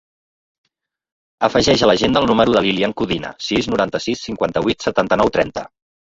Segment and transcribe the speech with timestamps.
[1.47, 5.69] Afegeix a l'agenda el número de l'Ilyan Codina: sis, noranta-sis, cinquanta-vuit, setanta-nou, trenta.